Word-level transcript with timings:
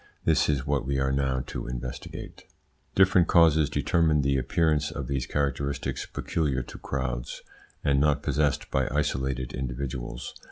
This 0.25 0.49
is 0.49 0.65
what 0.65 0.87
we 0.87 0.97
are 0.97 1.11
now 1.11 1.43
to 1.45 1.67
investigate. 1.67 2.45
Different 2.95 3.27
causes 3.27 3.69
determine 3.69 4.23
the 4.23 4.35
appearance 4.35 4.89
of 4.89 5.05
these 5.05 5.27
characteristics 5.27 6.07
peculiar 6.07 6.63
to 6.63 6.79
crowds, 6.79 7.43
and 7.83 7.99
not 7.99 8.23
possessed 8.23 8.71
by 8.71 8.89
isolated 8.89 9.53
individuals. 9.53 10.33